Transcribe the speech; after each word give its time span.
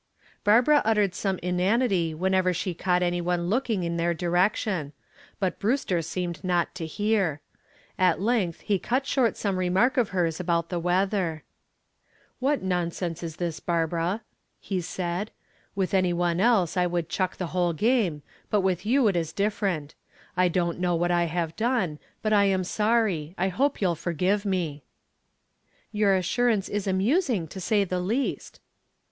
Barbara 0.43 0.81
uttered 0.83 1.13
some 1.13 1.37
inanity 1.43 2.15
whenever 2.15 2.55
she 2.55 2.73
caught 2.73 3.03
any 3.03 3.21
one 3.21 3.49
looking 3.51 3.83
in 3.83 3.97
their 3.97 4.15
direction, 4.15 4.93
but 5.39 5.59
Brewster 5.59 6.01
seemed 6.01 6.43
not 6.43 6.73
to 6.73 6.87
hear. 6.87 7.39
At 7.99 8.19
length 8.19 8.61
he 8.61 8.79
cut 8.79 9.05
short 9.05 9.37
some 9.37 9.59
remark 9.59 9.97
of 9.97 10.09
hers 10.09 10.39
about 10.39 10.69
the 10.69 10.79
weather. 10.79 11.43
"What 12.39 12.63
nonsense 12.63 13.21
this 13.21 13.39
is, 13.39 13.59
Barbara," 13.59 14.21
he 14.59 14.81
said. 14.81 15.29
"With 15.75 15.93
any 15.93 16.13
one 16.13 16.39
else 16.39 16.75
I 16.75 16.87
would 16.87 17.07
chuck 17.07 17.37
the 17.37 17.53
whole 17.53 17.73
game, 17.73 18.23
but 18.49 18.61
with 18.61 18.87
you 18.87 19.07
it 19.07 19.15
is 19.15 19.31
different. 19.31 19.93
I 20.35 20.47
don't 20.47 20.79
know 20.79 20.95
what 20.95 21.11
I 21.11 21.25
have 21.25 21.55
done, 21.55 21.99
but 22.23 22.33
I 22.33 22.45
am 22.45 22.63
sorry. 22.63 23.35
I 23.37 23.49
hope 23.49 23.79
you'll 23.79 23.93
forgive 23.93 24.45
me." 24.45 24.81
"Your 25.91 26.15
assurance 26.15 26.69
is 26.69 26.87
amusing, 26.87 27.47
to 27.49 27.61
say 27.61 27.83
the 27.83 27.99
least." 27.99 28.59